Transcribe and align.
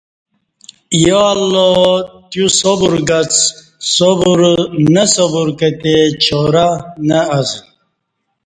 یا 1.05 1.23
اللہ 1.33 1.77
تیو 2.29 2.45
صبر 2.59 2.93
گڅ 3.09 3.33
نہ 4.93 5.03
صبر 5.15 5.47
کتی 5.59 5.97
چارہ 6.25 6.67
نہ 7.07 7.19
ازہ 7.37 7.59